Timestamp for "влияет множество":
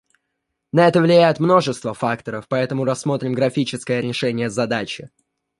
0.99-1.93